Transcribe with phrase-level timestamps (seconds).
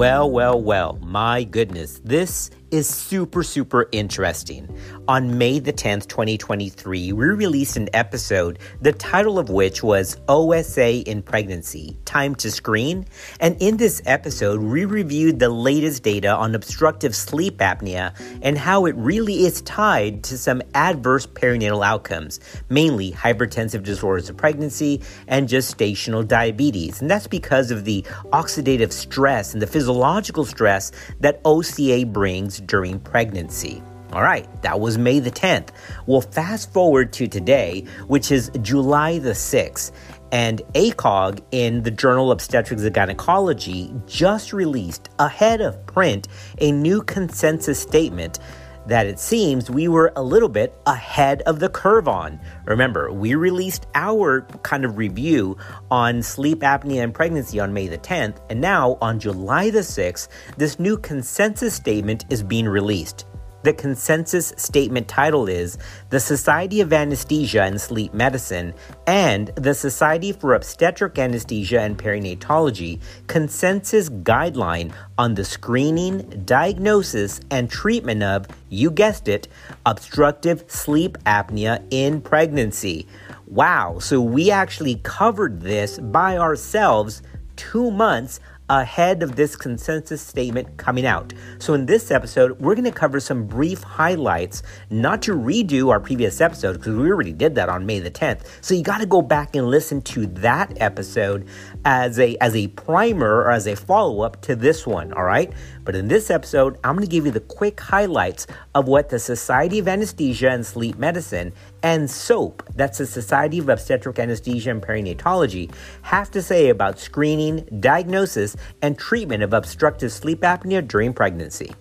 [0.00, 4.68] Well, well, well, my goodness, this is super, super interesting.
[5.08, 11.08] On May the 10th, 2023, we released an episode, the title of which was OSA
[11.08, 13.06] in Pregnancy Time to Screen.
[13.40, 18.86] And in this episode, we reviewed the latest data on obstructive sleep apnea and how
[18.86, 25.48] it really is tied to some adverse perinatal outcomes, mainly hypertensive disorders of pregnancy and
[25.48, 27.00] gestational diabetes.
[27.00, 28.02] And that's because of the
[28.32, 33.82] oxidative stress and the physiological stress that OSA brings during pregnancy.
[34.12, 35.68] All right, that was May the 10th.
[36.06, 39.92] We'll fast forward to today, which is July the 6th.
[40.32, 46.26] And ACOG in the Journal of Obstetrics and Gynecology just released ahead of print
[46.58, 48.40] a new consensus statement
[48.86, 52.40] that it seems we were a little bit ahead of the curve on.
[52.64, 55.56] Remember, we released our kind of review
[55.90, 60.28] on sleep apnea and pregnancy on May the 10th, and now on July the 6th,
[60.56, 63.26] this new consensus statement is being released.
[63.62, 65.76] The consensus statement title is
[66.08, 68.72] The Society of Anesthesia and Sleep Medicine
[69.06, 77.70] and the Society for Obstetric Anesthesia and Perinatology Consensus Guideline on the Screening, Diagnosis, and
[77.70, 79.46] Treatment of, you guessed it,
[79.84, 83.06] obstructive sleep apnea in pregnancy.
[83.46, 87.20] Wow, so we actually covered this by ourselves
[87.56, 91.34] two months ahead of this consensus statement coming out.
[91.58, 96.00] So, in this episode, we're going to cover some brief highlights, not to redo our
[96.00, 98.46] previous episode because we already did that on May the 10th.
[98.62, 101.46] So, you got to go back and listen to that episode
[101.84, 105.52] as a as a primer or as a follow-up to this one, all right?
[105.84, 109.18] But in this episode, I'm going to give you the quick highlights of what the
[109.18, 111.52] Society of Anesthesia and Sleep Medicine
[111.82, 117.66] and SOAP, that's the Society of Obstetric Anesthesia and Perinatology, have to say about screening,
[117.80, 121.72] diagnosis, and treatment of obstructive sleep apnea during pregnancy.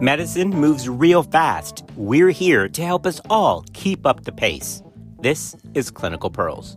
[0.00, 1.82] Medicine moves real fast.
[1.96, 4.80] We're here to help us all keep up the pace.
[5.20, 6.76] This is Clinical Pearls.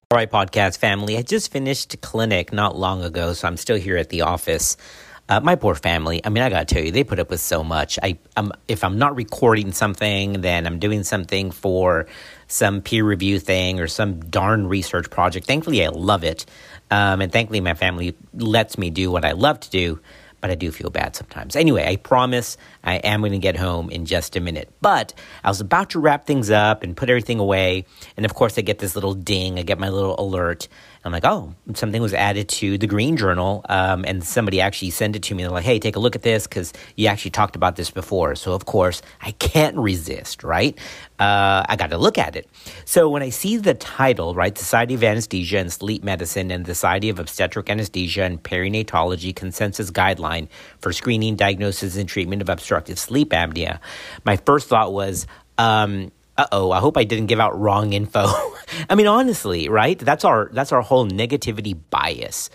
[0.09, 1.17] All right, podcast family.
[1.17, 4.75] I just finished clinic not long ago, so I'm still here at the office.
[5.29, 6.19] Uh, my poor family.
[6.25, 7.97] I mean, I gotta tell you, they put up with so much.
[8.03, 12.07] I, I'm, if I'm not recording something, then I'm doing something for
[12.47, 15.47] some peer review thing or some darn research project.
[15.47, 16.45] Thankfully, I love it,
[16.89, 20.01] um, and thankfully, my family lets me do what I love to do
[20.41, 21.55] but I do feel bad sometimes.
[21.55, 24.73] Anyway, I promise I am going to get home in just a minute.
[24.81, 25.13] But
[25.43, 27.85] I was about to wrap things up and put everything away.
[28.17, 30.67] And of course, I get this little ding, I get my little alert.
[31.03, 35.15] I'm like, oh, something was added to the Green Journal, um, and somebody actually sent
[35.15, 35.41] it to me.
[35.41, 38.35] They're like, hey, take a look at this because you actually talked about this before.
[38.35, 40.77] So, of course, I can't resist, right?
[41.17, 42.47] Uh, I got to look at it.
[42.85, 46.75] So, when I see the title, right, Society of Anesthesia and Sleep Medicine and the
[46.75, 49.89] Society of Obstetric Anesthesia and Perinatology Consensus
[50.31, 50.47] Guideline
[50.79, 53.79] for Screening, Diagnosis, and Treatment of Obstructive Sleep Apnea,
[54.23, 55.27] my first thought was,
[55.57, 58.25] um, uh oh, I hope I didn't give out wrong info.
[58.89, 59.97] I mean, honestly, right?
[59.97, 62.49] That's our that's our whole negativity bias.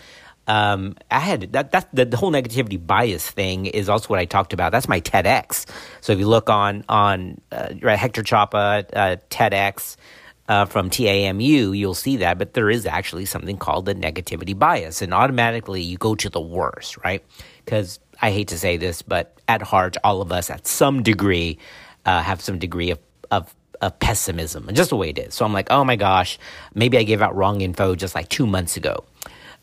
[0.47, 4.25] Um, I had that that the, the, whole negativity bias thing is also what I
[4.25, 4.71] talked about.
[4.71, 5.65] That's my TEDx.
[5.99, 9.97] So if you look on on uh, Hector Chapa uh, TEDx
[10.47, 12.37] uh, from TAMU, you'll see that.
[12.37, 16.41] But there is actually something called the negativity bias, and automatically you go to the
[16.41, 17.23] worst, right?
[17.65, 21.57] Because I hate to say this, but at heart, all of us, at some degree,
[22.05, 22.99] uh, have some degree of
[23.31, 25.35] of of pessimism, just the way it is.
[25.35, 26.39] So I'm like, oh my gosh,
[26.73, 29.03] maybe I gave out wrong info just like two months ago.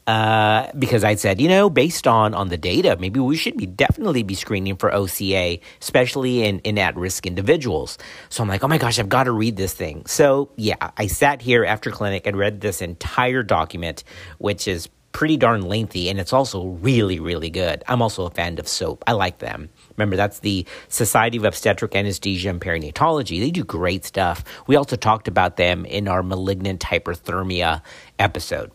[0.06, 3.64] Uh, because I said, you know, based on on the data, maybe we should be
[3.64, 7.96] definitely be screening for OSA, especially in in at risk individuals.
[8.28, 10.04] So I'm like, oh my gosh, I've got to read this thing.
[10.04, 14.04] So yeah, I sat here after clinic and read this entire document,
[14.36, 17.82] which is pretty darn lengthy, and it's also really really good.
[17.88, 19.04] I'm also a fan of SOAP.
[19.06, 19.70] I like them.
[19.96, 23.40] Remember, that's the Society of Obstetric Anesthesia and Perinatology.
[23.40, 24.44] They do great stuff.
[24.66, 27.80] We also talked about them in our malignant hyperthermia
[28.18, 28.70] episode.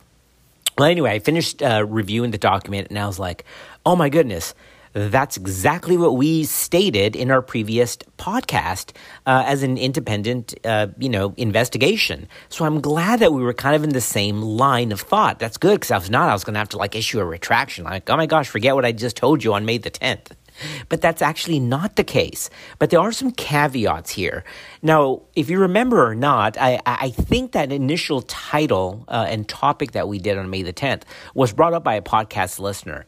[0.79, 3.43] Well, anyway, I finished uh, reviewing the document and I was like,
[3.85, 4.55] oh my goodness.
[4.93, 8.93] That's exactly what we stated in our previous podcast
[9.27, 12.29] uh, as an independent, uh, you know, investigation.
[12.47, 15.37] So I'm glad that we were kind of in the same line of thought.
[15.37, 17.83] That's good because if not, I was going to have to like issue a retraction.
[17.83, 20.31] Like, oh my gosh, forget what I just told you on May the 10th.
[20.87, 22.49] But that's actually not the case.
[22.77, 24.43] But there are some caveats here.
[24.81, 29.91] Now, if you remember or not, I, I think that initial title uh, and topic
[29.93, 31.03] that we did on May the 10th
[31.33, 33.05] was brought up by a podcast listener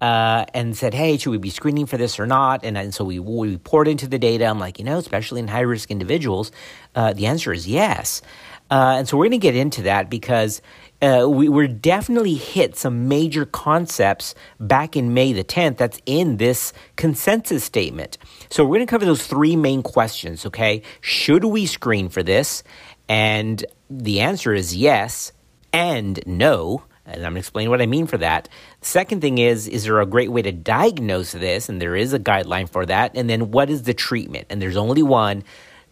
[0.00, 2.64] uh, and said, hey, should we be screening for this or not?
[2.64, 4.46] And, and so we, we poured into the data.
[4.46, 6.52] I'm like, you know, especially in high risk individuals,
[6.94, 8.22] uh, the answer is yes.
[8.70, 10.62] Uh, and so we're going to get into that because
[11.02, 16.36] uh, we were definitely hit some major concepts back in May the 10th that's in
[16.36, 18.18] this consensus statement.
[18.50, 20.82] So we're going to cover those three main questions, okay?
[21.00, 22.62] Should we screen for this?
[23.08, 25.32] And the answer is yes
[25.72, 26.84] and no.
[27.06, 28.48] And I'm going to explain what I mean for that.
[28.82, 31.68] Second thing is, is there a great way to diagnose this?
[31.68, 33.12] And there is a guideline for that.
[33.16, 34.46] And then what is the treatment?
[34.50, 35.42] And there's only one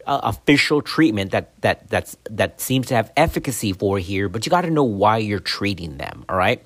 [0.09, 4.51] uh, official treatment that, that, that's, that seems to have efficacy for here, but you
[4.51, 6.25] got to know why you're treating them.
[6.29, 6.65] All right.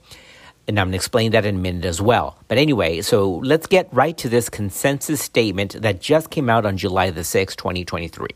[0.69, 2.39] And I'm going to explain that in a minute as well.
[2.47, 6.77] But anyway, so let's get right to this consensus statement that just came out on
[6.77, 8.29] July the 6th, 2023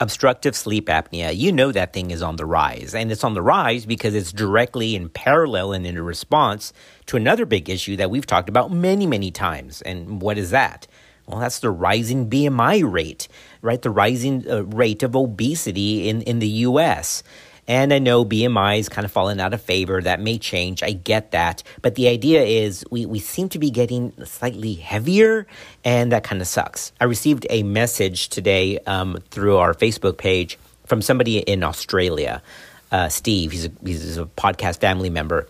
[0.00, 2.94] obstructive sleep apnea, you know that thing is on the rise.
[2.94, 6.72] And it's on the rise because it's directly in parallel and in response
[7.06, 9.82] to another big issue that we've talked about many, many times.
[9.82, 10.86] And what is that?
[11.28, 13.28] Well, that's the rising BMI rate,
[13.60, 13.80] right?
[13.80, 17.22] The rising uh, rate of obesity in, in the US.
[17.66, 20.00] And I know BMI is kind of fallen out of favor.
[20.00, 20.82] That may change.
[20.82, 21.62] I get that.
[21.82, 25.46] But the idea is we, we seem to be getting slightly heavier,
[25.84, 26.92] and that kind of sucks.
[26.98, 32.42] I received a message today um, through our Facebook page from somebody in Australia,
[32.90, 33.52] uh, Steve.
[33.52, 35.46] He's a, he's a podcast family member.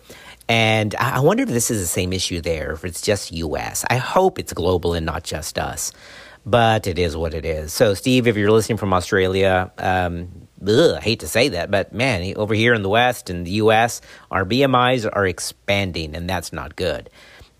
[0.49, 3.85] And I wonder if this is the same issue there, if it's just US.
[3.87, 5.93] I hope it's global and not just us.
[6.45, 7.71] But it is what it is.
[7.71, 11.93] So, Steve, if you're listening from Australia, um, ugh, I hate to say that, but
[11.93, 14.01] man, over here in the West and the US,
[14.31, 17.11] our BMIs are expanding, and that's not good.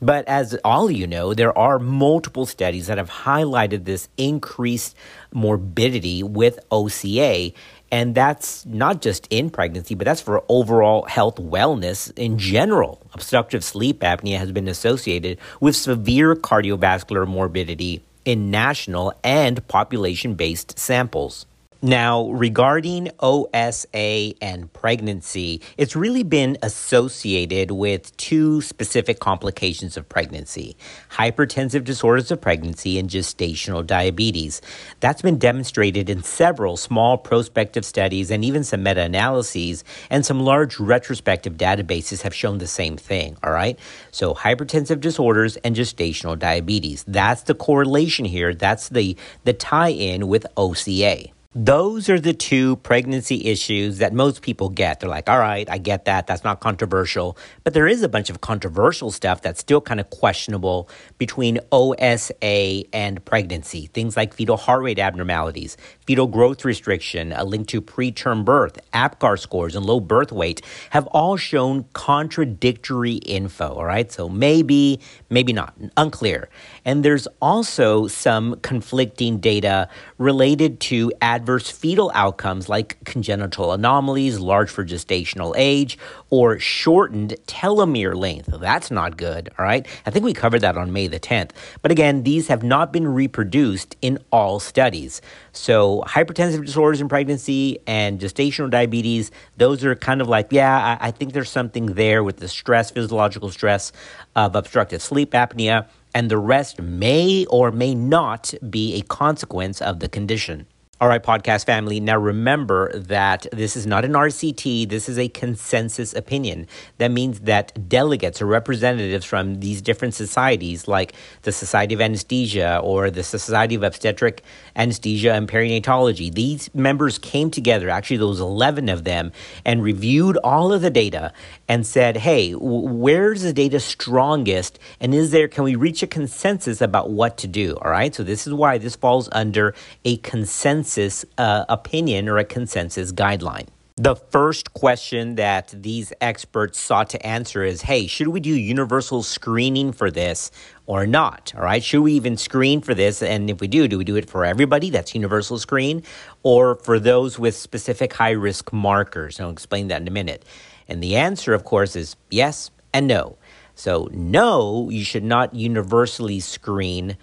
[0.02, 4.96] But as all you know, there are multiple studies that have highlighted this increased
[5.34, 7.52] morbidity with OSA.
[7.92, 13.02] And that's not just in pregnancy, but that's for overall health wellness in general.
[13.14, 20.78] Obstructive sleep apnea has been associated with severe cardiovascular morbidity in national and population based
[20.78, 21.48] samples.
[21.82, 30.76] Now, regarding OSA and pregnancy, it's really been associated with two specific complications of pregnancy
[31.12, 34.62] hypertensive disorders of pregnancy and gestational diabetes.
[35.00, 40.42] That's been demonstrated in several small prospective studies and even some meta analyses, and some
[40.42, 43.80] large retrospective databases have shown the same thing, all right?
[44.12, 47.06] So, hypertensive disorders and gestational diabetes.
[47.08, 49.16] That's the correlation here, that's the,
[49.46, 51.39] the tie in with OSA.
[51.56, 55.00] Those are the two pregnancy issues that most people get.
[55.00, 56.28] They're like, all right, I get that.
[56.28, 57.36] That's not controversial.
[57.64, 60.88] But there is a bunch of controversial stuff that's still kind of questionable
[61.18, 63.88] between OSA and pregnancy.
[63.88, 65.76] Things like fetal heart rate abnormalities,
[66.06, 70.62] fetal growth restriction, uh, a link to preterm birth, APGAR scores, and low birth weight
[70.92, 73.74] have all shown contradictory info.
[73.74, 74.12] All right.
[74.12, 75.00] So maybe,
[75.32, 75.74] maybe not.
[75.98, 76.48] Unclear.
[76.86, 84.70] And there's also some conflicting data related to adverse fetal outcomes like congenital anomalies, large
[84.70, 85.98] for gestational age,
[86.30, 88.50] or shortened telomere length.
[88.60, 89.88] That's not good, all right?
[90.06, 91.52] I think we covered that on May the 10th.
[91.82, 95.22] But again, these have not been reproduced in all studies.
[95.54, 101.08] So, hypertensive disorders in pregnancy and gestational diabetes, those are kind of like, yeah, I,
[101.08, 103.94] I think there's something there with the stress, physiological stress
[104.36, 110.00] of obstructive sleep apnea, and the rest may or may not be a consequence of
[110.00, 110.68] the condition.
[111.02, 112.02] All right, podcast family.
[112.02, 114.90] Now remember that this is not an RCT.
[114.90, 116.68] This is a consensus opinion.
[116.98, 121.14] That means that delegates or representatives from these different societies, like
[121.44, 124.44] the Society of Anesthesia or the Society of Obstetric
[124.76, 129.32] Anesthesia and Perinatology, these members came together, actually, those 11 of them,
[129.64, 131.32] and reviewed all of the data
[131.70, 134.78] and said, hey, where's the data strongest?
[135.00, 137.78] And is there, can we reach a consensus about what to do?
[137.78, 138.14] All right.
[138.14, 143.12] So this is why this falls under a consensus consensus uh, opinion or a consensus
[143.12, 143.68] guideline.
[143.96, 149.22] The first question that these experts sought to answer is hey, should we do universal
[149.22, 150.52] screening for this
[150.88, 151.54] or not?
[151.56, 153.22] All right, should we even screen for this?
[153.22, 154.90] And if we do, do we do it for everybody?
[154.90, 156.02] That's universal screen,
[156.42, 159.40] or for those with specific high risk markers?
[159.40, 160.44] I'll explain that in a minute.
[160.88, 163.38] And the answer, of course, is yes and no.
[163.76, 167.16] So, no, you should not universally screen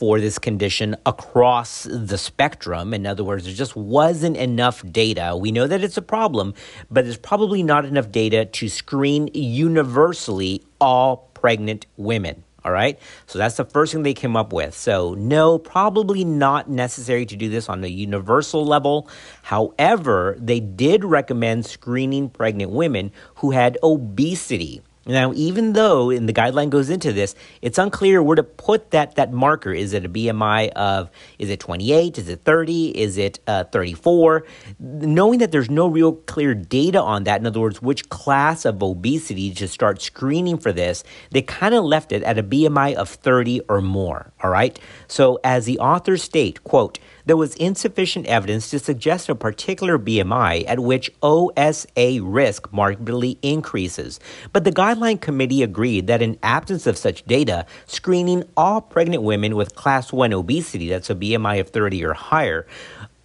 [0.00, 2.94] for this condition across the spectrum.
[2.94, 5.36] In other words, there just wasn't enough data.
[5.36, 6.54] We know that it's a problem,
[6.90, 12.44] but there's probably not enough data to screen universally all pregnant women.
[12.64, 12.98] All right.
[13.26, 14.74] So that's the first thing they came up with.
[14.74, 19.08] So, no, probably not necessary to do this on a universal level.
[19.42, 24.82] However, they did recommend screening pregnant women who had obesity.
[25.06, 29.14] Now, even though in the guideline goes into this, it's unclear where to put that
[29.14, 29.72] that marker.
[29.72, 32.18] Is it a BMI of is it 28?
[32.18, 32.98] Is it 30?
[32.98, 34.44] Is it uh, 34?
[34.78, 38.82] Knowing that there's no real clear data on that, in other words, which class of
[38.82, 43.08] obesity to start screening for this, they kind of left it at a BMI of
[43.08, 44.32] 30 or more.
[44.42, 44.78] All right.
[45.08, 50.64] So, as the authors state, quote there was insufficient evidence to suggest a particular BMI
[50.66, 54.20] at which OSA risk markedly increases.
[54.52, 59.56] But the guideline committee agreed that in absence of such data, screening all pregnant women
[59.56, 62.66] with class 1 obesity, that's a BMI of 30 or higher,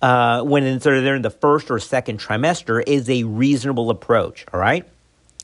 [0.02, 4.86] uh, when they're in the first or second trimester is a reasonable approach, all right?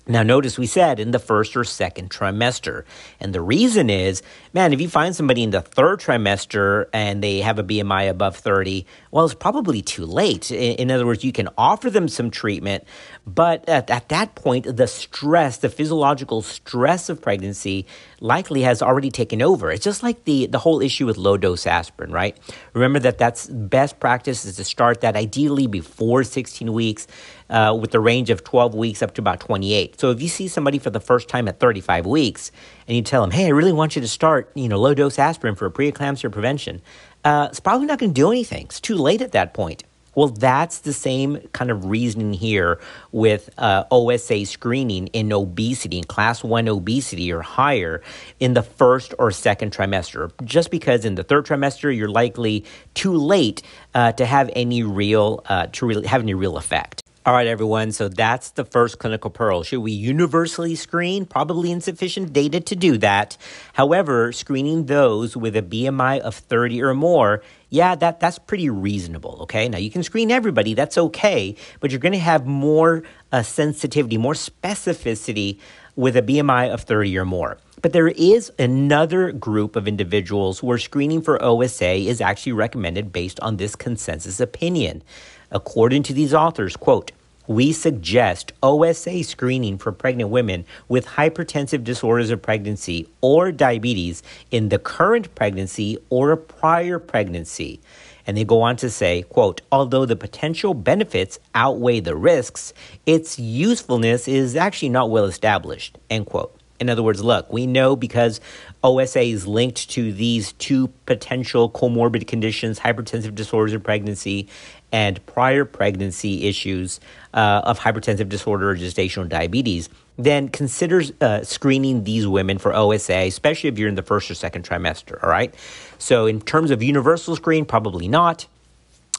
[0.08, 2.86] Now, notice we said in the first or second trimester.
[3.20, 7.39] And the reason is, man, if you find somebody in the third trimester and they
[7.41, 10.50] have a BMI above 30, well, it's probably too late.
[10.51, 12.84] In, other words, you can offer them some treatment,
[13.27, 17.86] but at, at that point, the stress, the physiological stress of pregnancy
[18.20, 19.72] likely has already taken over.
[19.72, 22.38] It's just like the, the whole issue with low dose aspirin, right?
[22.74, 27.08] Remember that that's best practice is to start that ideally before 16 weeks
[27.51, 30.00] uh, with the range of 12 weeks up to about 28.
[30.00, 32.51] So if you see somebody for the first time at 35 weeks
[32.88, 35.20] and you tell them, hey, I really want you to start, you know, low dose
[35.20, 36.81] aspirin for preeclampsia prevention,
[37.24, 38.65] uh, it's probably not going to do anything.
[38.65, 39.84] It's too late at that point.
[40.13, 42.81] Well, that's the same kind of reasoning here
[43.13, 48.01] with uh, OSA screening in obesity, in class one obesity or higher,
[48.39, 50.31] in the first or second trimester.
[50.43, 53.62] Just because in the third trimester you're likely too late
[53.93, 57.01] uh, to have any real uh, to really have any real effect.
[57.23, 57.91] All right, everyone.
[57.91, 59.61] So that's the first clinical pearl.
[59.61, 61.27] Should we universally screen?
[61.27, 63.37] Probably insufficient data to do that.
[63.73, 69.37] However, screening those with a BMI of 30 or more, yeah, that, that's pretty reasonable.
[69.41, 69.69] Okay.
[69.69, 70.73] Now you can screen everybody.
[70.73, 71.55] That's okay.
[71.79, 75.59] But you're going to have more uh, sensitivity, more specificity
[75.95, 77.59] with a BMI of 30 or more.
[77.81, 83.39] But there is another group of individuals where screening for OSA is actually recommended based
[83.39, 85.01] on this consensus opinion.
[85.50, 87.11] According to these authors, quote,
[87.47, 94.21] we suggest OSA screening for pregnant women with hypertensive disorders of pregnancy or diabetes
[94.51, 97.81] in the current pregnancy or a prior pregnancy.
[98.27, 102.75] And they go on to say, quote, although the potential benefits outweigh the risks,
[103.07, 106.60] its usefulness is actually not well established, end quote.
[106.81, 108.41] In other words, look, we know because
[108.83, 114.47] OSA is linked to these two potential comorbid conditions, hypertensive disorders of pregnancy
[114.91, 117.00] and prior pregnancy issues
[117.35, 123.13] uh, of hypertensive disorder or gestational diabetes, then consider uh, screening these women for OSA,
[123.13, 125.23] especially if you're in the first or second trimester.
[125.23, 125.53] All right.
[126.00, 128.47] So, in terms of universal screen, probably not.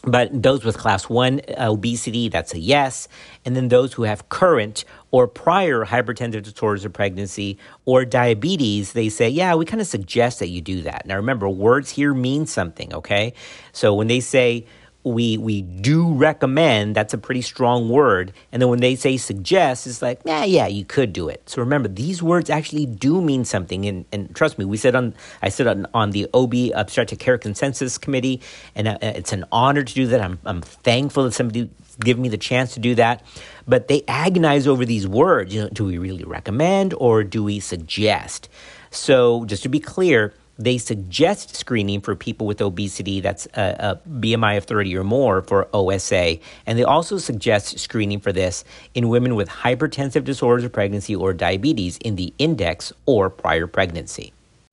[0.05, 3.07] But those with class 1 uh, obesity, that's a yes.
[3.45, 9.09] And then those who have current or prior hypertensive disorders of pregnancy or diabetes, they
[9.09, 11.07] say, yeah, we kind of suggest that you do that.
[11.07, 13.33] Now remember, words here mean something, okay?
[13.73, 14.67] So when they say,
[15.05, 18.33] we we do recommend that's a pretty strong word.
[18.53, 21.43] And then when they say suggest it's like yeah yeah you could do it.
[21.49, 23.85] So remember these words actually do mean something.
[23.87, 27.39] And, and trust me we said on i said on, on the ob obstetric care
[27.39, 28.41] consensus committee
[28.75, 30.21] and uh, it's an honor to do that.
[30.21, 33.25] I'm, I'm thankful that somebody give me the chance to do that.
[33.67, 35.55] But they agonize over these words.
[35.55, 38.49] You know do we really recommend or do we suggest?
[38.91, 43.75] So just to be clear they suggest screening for people with obesity that's uh, uh,
[43.79, 46.39] a, a, BMI of 30 or more for OSA.
[46.67, 51.33] And they also suggest screening for this in women with hypertensive disorders of pregnancy or
[51.33, 54.33] diabetes in the index or prior pregnancy.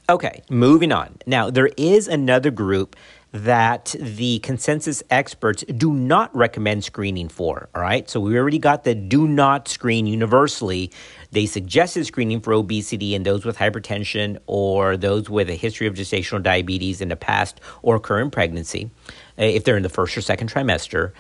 [0.10, 1.18] Okay, moving on.
[1.28, 2.96] Now, there is another group
[3.32, 7.70] that the consensus experts do not recommend screening for.
[7.76, 10.92] All right, so we already got the do not screen universally.
[11.32, 15.94] They suggested screening for obesity in those with hypertension or those with a history of
[15.94, 18.90] gestational diabetes in the past or current pregnancy,
[19.38, 21.12] uh, if they're in the first or second trimester.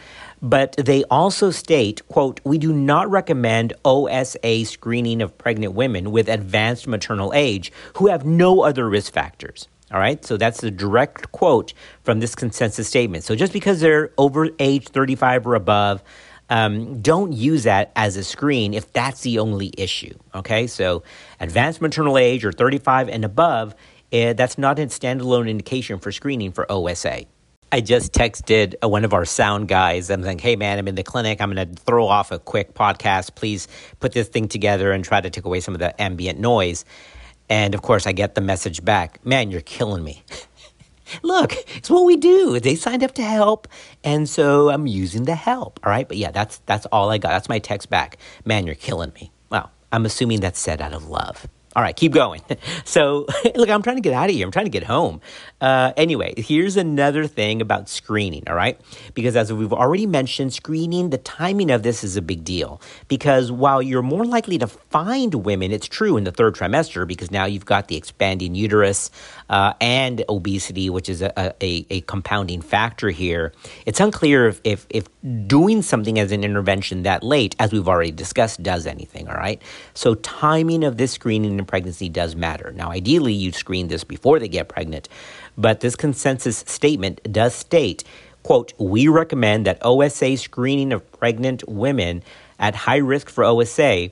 [0.41, 6.29] But they also state, quote, we do not recommend OSA screening of pregnant women with
[6.29, 9.67] advanced maternal age who have no other risk factors.
[9.91, 13.23] All right, so that's a direct quote from this consensus statement.
[13.23, 16.03] So just because they're over age 35 or above,
[16.49, 20.13] um, don't use that as a screen if that's the only issue.
[20.35, 21.03] Okay, so
[21.39, 23.73] advanced maternal age or 35 and above,
[24.11, 27.25] uh, that's not a standalone indication for screening for OSA.
[27.71, 30.09] I just texted uh, one of our sound guys.
[30.09, 31.39] I'm like, hey, man, I'm in the clinic.
[31.39, 33.35] I'm going to throw off a quick podcast.
[33.35, 33.67] Please
[33.99, 36.83] put this thing together and try to take away some of the ambient noise.
[37.49, 40.23] And of course, I get the message back man, you're killing me.
[41.23, 42.59] Look, it's what we do.
[42.59, 43.67] They signed up to help,
[44.03, 45.79] and so I'm using the help.
[45.83, 47.29] All right, but yeah, that's that's all I got.
[47.29, 48.17] That's my text back.
[48.45, 49.31] Man, you're killing me.
[49.49, 51.47] Well, I'm assuming that's said out of love.
[51.75, 52.41] All right, keep going.
[52.85, 54.45] So, look, I'm trying to get out of here.
[54.45, 55.21] I'm trying to get home.
[55.61, 58.79] Uh, anyway, here's another thing about screening, all right?
[59.13, 62.81] Because as we've already mentioned, screening, the timing of this is a big deal.
[63.07, 67.29] Because while you're more likely to find women, it's true in the third trimester, because
[67.29, 69.11] now you've got the expanding uterus
[69.49, 73.53] uh, and obesity, which is a, a, a, compounding factor here.
[73.85, 75.05] It's unclear if, if, if
[75.45, 79.61] doing something as an intervention that late, as we've already discussed, does anything, all right?
[79.93, 82.71] So, timing of this screening in pregnancy does matter.
[82.75, 85.07] Now, ideally, you screen this before they get pregnant,
[85.57, 88.03] but this consensus statement does state,
[88.43, 92.23] quote, we recommend that OSA screening of pregnant women
[92.57, 94.09] at high risk for OSA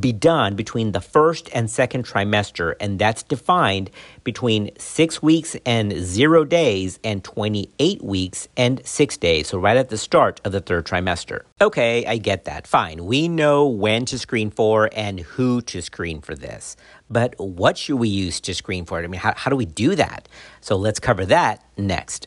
[0.00, 3.90] be done between the first and second trimester, and that's defined
[4.24, 9.48] between six weeks and zero days and 28 weeks and six days.
[9.48, 11.42] So, right at the start of the third trimester.
[11.60, 12.66] Okay, I get that.
[12.66, 13.04] Fine.
[13.04, 16.76] We know when to screen for and who to screen for this.
[17.08, 19.04] But what should we use to screen for it?
[19.04, 20.28] I mean, how, how do we do that?
[20.60, 22.26] So, let's cover that next.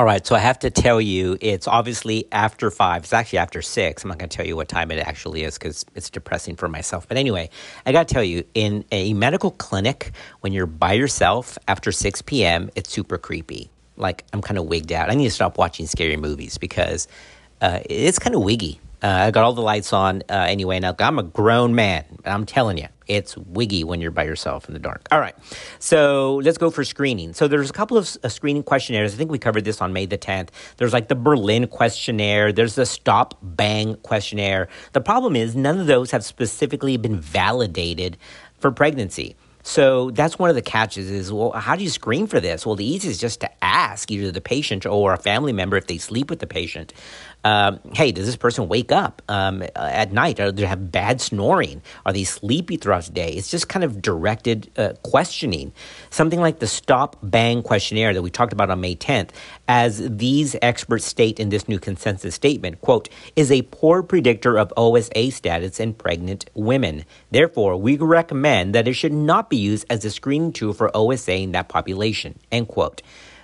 [0.00, 3.02] All right, so I have to tell you, it's obviously after five.
[3.02, 4.02] It's actually after six.
[4.02, 6.68] I'm not going to tell you what time it actually is because it's depressing for
[6.68, 7.06] myself.
[7.06, 7.50] But anyway,
[7.84, 12.22] I got to tell you, in a medical clinic, when you're by yourself after 6
[12.22, 13.70] p.m., it's super creepy.
[13.98, 15.10] Like, I'm kind of wigged out.
[15.10, 17.06] I need to stop watching scary movies because
[17.60, 18.80] uh, it's kind of wiggy.
[19.02, 20.78] Uh, I got all the lights on uh, anyway.
[20.78, 22.04] Now I'm a grown man.
[22.24, 25.06] I'm telling you, it's wiggy when you're by yourself in the dark.
[25.10, 25.34] All right,
[25.78, 27.32] so let's go for screening.
[27.32, 29.14] So there's a couple of uh, screening questionnaires.
[29.14, 30.50] I think we covered this on May the 10th.
[30.76, 32.52] There's like the Berlin questionnaire.
[32.52, 34.68] There's the Stop Bang questionnaire.
[34.92, 38.18] The problem is none of those have specifically been validated
[38.58, 39.36] for pregnancy.
[39.62, 42.64] So that's one of the catches is, well, how do you screen for this?
[42.64, 45.86] Well, the easiest is just to ask either the patient or a family member if
[45.86, 46.94] they sleep with the patient
[47.44, 50.40] um, hey, does this person wake up um, at night?
[50.40, 51.82] Or do they have bad snoring?
[52.04, 53.30] Are they sleepy throughout the day?
[53.32, 55.72] It's just kind of directed uh, questioning.
[56.10, 59.30] Something like the Stop Bang questionnaire that we talked about on May 10th,
[59.68, 64.72] as these experts state in this new consensus statement, quote, is a poor predictor of
[64.76, 67.04] OSA status in pregnant women.
[67.30, 71.36] Therefore, we recommend that it should not be used as a screening tool for OSA
[71.36, 73.02] in that population, end quote.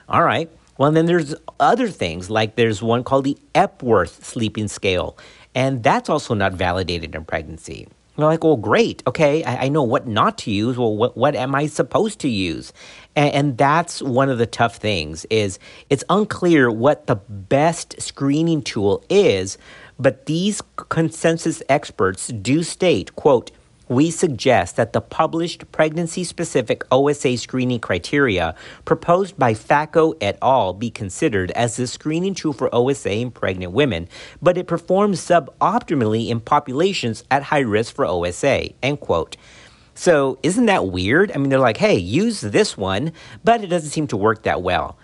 [0.09, 0.51] All right.
[0.79, 5.17] Well, then there's other things like there's one called the Epworth sleeping scale,
[5.55, 7.89] and that's also not validated in pregnancy.
[8.17, 9.03] You're like, well, great.
[9.07, 10.79] Okay, I, I, know what not to use.
[10.79, 12.73] Well, what, what am I supposed to use?
[13.15, 15.59] And, and that's one of the tough things is
[15.91, 19.59] it's unclear what the best screening tool is,
[19.99, 23.51] but these consensus experts do state, quote,
[23.89, 30.73] we suggest that the published pregnancy specific OSA screening criteria proposed by Facco et al.
[30.73, 34.09] be considered as the screening tool for OSA in pregnant women,
[34.43, 38.71] but it performs suboptimally in populations at high risk for OSA.
[38.83, 39.37] End quote.
[39.95, 41.33] So, isn't that weird?
[41.33, 43.13] I mean, they're like, hey, use this one,
[43.45, 44.99] but it doesn't seem to work that well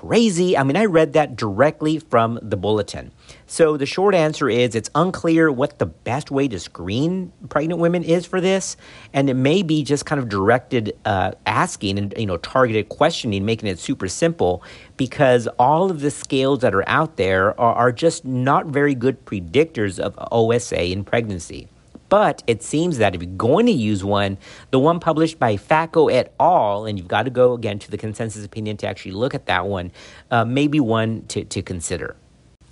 [0.00, 0.58] crazy?
[0.58, 3.12] I mean, I read that directly from the bulletin.
[3.46, 8.02] So the short answer is it's unclear what the best way to screen pregnant women
[8.02, 8.76] is for this,
[9.12, 13.44] and it may be just kind of directed uh, asking and you know targeted questioning,
[13.44, 14.64] making it super simple,
[14.96, 19.24] because all of the scales that are out there are, are just not very good
[19.24, 21.68] predictors of OSA in pregnancy.
[22.14, 24.38] But it seems that if you're going to use one,
[24.70, 27.98] the one published by Facco et al., and you've got to go again to the
[27.98, 29.90] consensus opinion to actually look at that one,
[30.30, 32.14] uh, may be one to, to consider.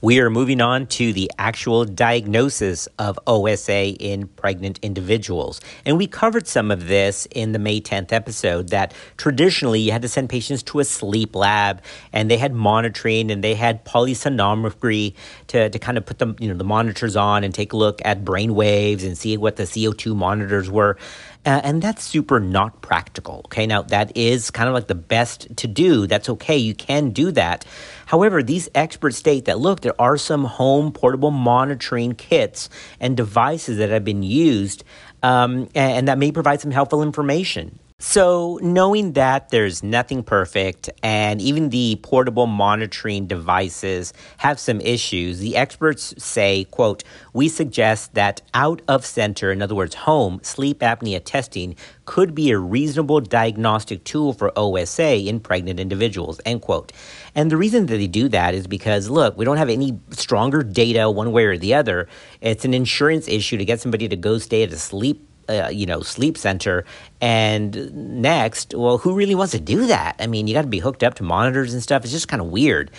[0.05, 5.61] We are moving on to the actual diagnosis of OSA in pregnant individuals.
[5.87, 10.03] And we covered some of this in the May 10th episode that traditionally you had
[10.03, 15.15] to send patients to a sleep lab and they had monitoring and they had polysomnography
[15.53, 18.01] to, to kind of put the, you know, the monitors on and take a look
[18.05, 20.97] at brain waves and see what the CO2 monitors were.
[21.45, 23.43] Uh, and that's super not practical.
[23.47, 26.07] Okay, now that is kind of like the best to do.
[26.07, 26.57] That's okay.
[26.57, 27.67] You can do that.
[28.07, 33.79] However, these experts state that look, there are some home portable monitoring kits and devices
[33.79, 34.85] that have been used
[35.23, 37.79] um, and, and that may provide some helpful information.
[38.05, 45.39] So, knowing that there's nothing perfect and even the portable monitoring devices have some issues,
[45.39, 50.81] the experts say, quote, we suggest that out of center, in other words, home sleep
[50.81, 56.91] apnea testing could be a reasonable diagnostic tool for OSA in pregnant individuals, end quote.
[57.37, 60.65] And the reason that they do that is because, look, we don't have any stronger
[60.65, 62.09] data one way or the other.
[62.41, 65.87] It's an insurance issue to get somebody to go stay at a sleep uh, you
[65.87, 66.85] know, sleep center.
[67.21, 70.17] And next, well, who really wants to do that?
[70.19, 72.03] I mean, you got to be hooked up to monitors and stuff.
[72.03, 72.91] It's just kind of weird.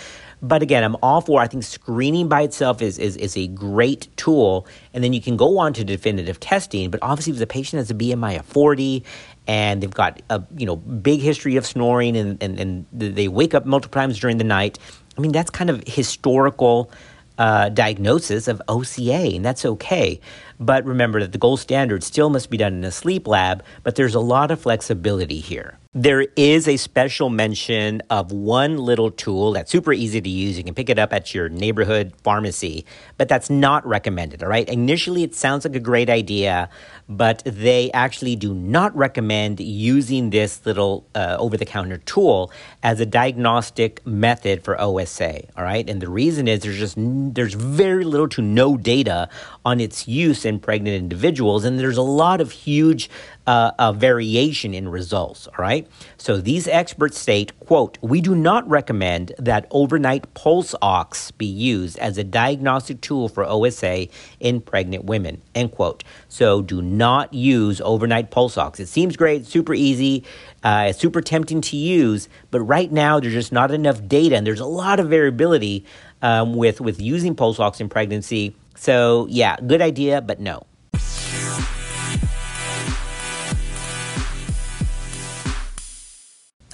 [0.43, 1.39] But again, I'm all for.
[1.39, 5.37] I think screening by itself is, is is a great tool, and then you can
[5.37, 6.91] go on to definitive testing.
[6.91, 9.05] But obviously, if the patient has a BMI of 40
[9.47, 13.53] and they've got a you know big history of snoring and, and, and they wake
[13.53, 14.79] up multiple times during the night,
[15.17, 16.91] I mean that's kind of historical
[17.37, 20.19] uh, diagnosis of OSA, and that's okay.
[20.59, 23.95] But remember that the gold standard still must be done in a sleep lab, but
[23.95, 25.77] there's a lot of flexibility here.
[25.95, 30.57] There is a special mention of one little tool that's super easy to use.
[30.57, 32.83] You can pick it up at your neighborhood pharmacy,
[33.19, 34.67] but that's not recommended, all right?
[34.67, 36.67] Initially, it sounds like a great idea,
[37.07, 42.51] but they actually do not recommend using this little uh, over the counter tool
[42.81, 45.87] as a diagnostic method for OSA, all right?
[45.87, 49.29] And the reason is there's just there's very little to no data
[49.63, 53.11] on its use in pregnant individuals, and there's a lot of huge
[53.45, 55.47] uh, uh, variation in results.
[55.47, 55.87] All right.
[56.17, 61.99] So these experts state, "quote We do not recommend that overnight pulse ox be used
[61.99, 64.07] as a diagnostic tool for OSA
[64.39, 66.03] in pregnant women." End quote.
[66.29, 68.79] So do not use overnight pulse ox.
[68.79, 70.23] It seems great, super easy,
[70.63, 74.59] uh, super tempting to use, but right now there's just not enough data, and there's
[74.59, 75.85] a lot of variability
[76.21, 78.55] um, with with using pulse ox in pregnancy.
[78.75, 80.65] So yeah, good idea, but no.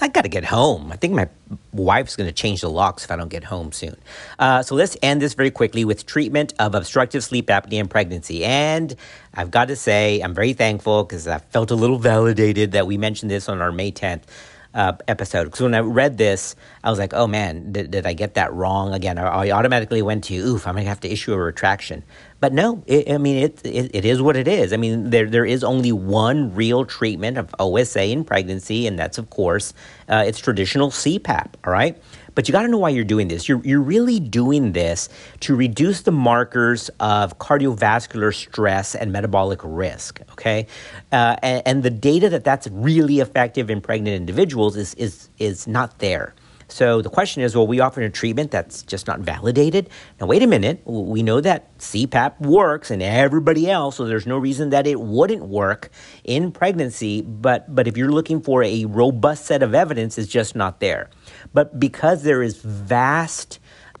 [0.00, 0.90] I got to get home.
[0.90, 1.28] I think my
[1.72, 3.96] wife's going to change the locks if I don't get home soon.
[4.38, 8.44] Uh, so let's end this very quickly with treatment of obstructive sleep apnea in pregnancy.
[8.44, 8.94] And
[9.34, 12.96] I've got to say, I'm very thankful because I felt a little validated that we
[12.96, 14.22] mentioned this on our May 10th
[14.74, 15.44] uh, episode.
[15.44, 16.54] Because when I read this,
[16.84, 19.18] I was like, oh man, did, did I get that wrong again?
[19.18, 22.04] I, I automatically went to, oof, I'm going to have to issue a retraction.
[22.40, 24.72] But no, it, I mean, it, it, it is what it is.
[24.72, 29.18] I mean, there, there is only one real treatment of OSA in pregnancy, and that's,
[29.18, 29.74] of course,
[30.08, 32.00] uh, it's traditional CPAP, all right?
[32.40, 33.50] But you got to know why you're doing this.
[33.50, 40.22] You're, you're really doing this to reduce the markers of cardiovascular stress and metabolic risk,
[40.32, 40.66] okay?
[41.12, 45.66] Uh, and, and the data that that's really effective in pregnant individuals is, is, is
[45.66, 46.34] not there.
[46.68, 49.90] So the question is, well, we offer a treatment that's just not validated.
[50.20, 50.80] Now, wait a minute.
[50.86, 55.44] We know that CPAP works and everybody else, so there's no reason that it wouldn't
[55.44, 55.90] work
[56.24, 57.22] in pregnancy.
[57.22, 61.10] But, but if you're looking for a robust set of evidence, it's just not there.
[61.52, 63.58] But because there is vast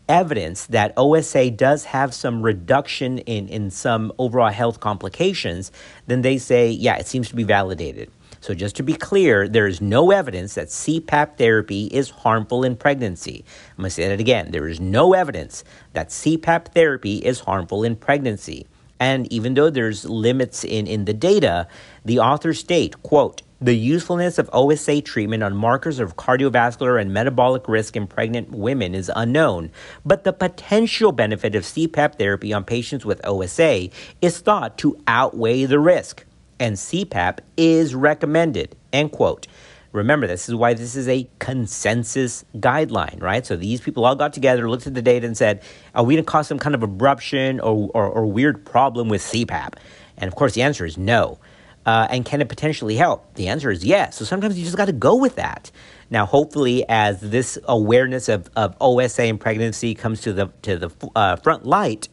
[0.08, 5.70] evidence that OSA does have some reduction in, in some overall health complications,
[6.06, 8.10] then they say, yeah, it seems to be validated.
[8.42, 12.74] So, just to be clear, there is no evidence that CPAP therapy is harmful in
[12.74, 13.44] pregnancy.
[13.72, 14.50] I'm going to say that again.
[14.50, 18.66] There is no evidence that CPAP therapy is harmful in pregnancy.
[18.98, 21.68] And even though there's limits in, in the data,
[22.04, 27.68] the authors state, quote, the usefulness of OSA treatment on markers of cardiovascular and metabolic
[27.68, 29.70] risk in pregnant women is unknown,
[30.04, 33.90] but the potential benefit of CPAP therapy on patients with OSA
[34.22, 36.24] is thought to outweigh the risk
[36.58, 38.76] and CPAP is recommended.
[38.92, 39.46] End quote.
[39.92, 43.44] Remember, this is why this is a consensus guideline, right?
[43.44, 45.62] So these people all got together, looked at the data, and said,
[45.94, 49.20] Are we going to cause some kind of abruption or, or, or, weird problem with
[49.20, 49.74] CPAP?
[50.16, 51.40] And of course, the answer is no.
[51.86, 53.34] Uh, and can it potentially help?
[53.34, 54.16] The answer is yes.
[54.16, 55.70] So sometimes you just got to go with that.
[56.10, 60.90] Now, hopefully, as this awareness of, of OSA and pregnancy comes to the to the
[61.16, 62.08] uh, front light,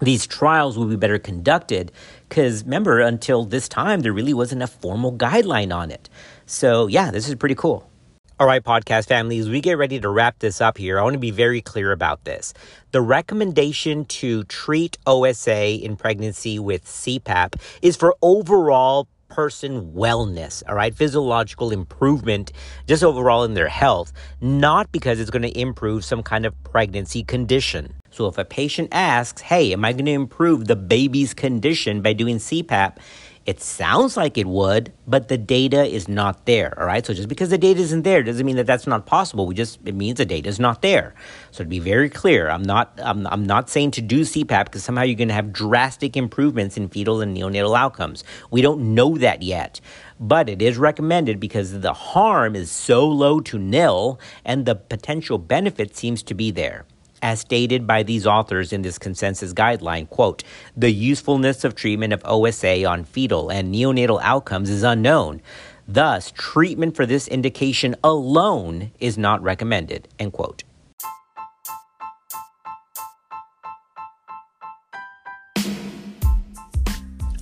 [0.00, 1.92] these trials will be better conducted.
[2.28, 6.08] Because remember, until this time, there really wasn't a formal guideline on it.
[6.46, 7.90] So yeah, this is pretty cool.
[8.38, 10.98] All right, podcast families, we get ready to wrap this up here.
[10.98, 12.52] I want to be very clear about this.
[12.90, 20.74] The recommendation to treat OSA in pregnancy with CPAP is for overall person wellness, all
[20.74, 22.52] right, physiological improvement,
[22.86, 27.24] just overall in their health, not because it's going to improve some kind of pregnancy
[27.24, 27.94] condition.
[28.10, 32.12] So if a patient asks, hey, am I going to improve the baby's condition by
[32.12, 32.98] doing CPAP?
[33.46, 36.76] It sounds like it would, but the data is not there.
[36.80, 37.06] All right.
[37.06, 39.46] So just because the data isn't there doesn't mean that that's not possible.
[39.46, 41.14] We just it means the data is not there.
[41.52, 44.82] So to be very clear, I'm not I'm, I'm not saying to do CPAP because
[44.82, 48.24] somehow you're going to have drastic improvements in fetal and neonatal outcomes.
[48.50, 49.80] We don't know that yet,
[50.18, 55.38] but it is recommended because the harm is so low to nil, and the potential
[55.38, 56.84] benefit seems to be there
[57.22, 60.44] as stated by these authors in this consensus guideline, quote,
[60.76, 65.40] the usefulness of treatment of OSA on fetal and neonatal outcomes is unknown.
[65.88, 70.64] Thus, treatment for this indication alone is not recommended, end quote.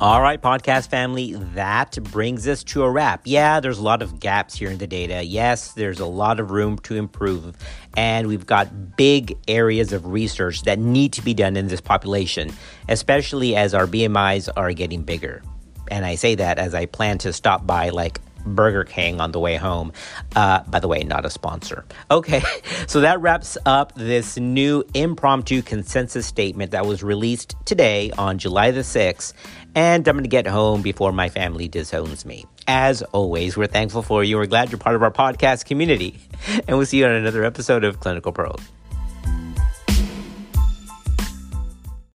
[0.05, 3.23] All right, podcast family, that brings us to a wrap.
[3.25, 5.25] Yeah, there's a lot of gaps here in the data.
[5.25, 7.57] Yes, there's a lot of room to improve.
[7.97, 12.53] And we've got big areas of research that need to be done in this population,
[12.87, 15.43] especially as our BMIs are getting bigger.
[15.91, 19.41] And I say that as I plan to stop by like Burger King on the
[19.41, 19.93] way home.
[20.35, 21.85] Uh, by the way, not a sponsor.
[22.11, 22.43] Okay,
[22.87, 28.71] so that wraps up this new impromptu consensus statement that was released today on July
[28.71, 29.33] the 6th.
[29.75, 32.45] And I'm going to get home before my family disowns me.
[32.67, 34.37] As always, we're thankful for you.
[34.37, 36.21] We're glad you're part of our podcast community.
[36.69, 38.61] And we'll see you on another episode of Clinical Pearls.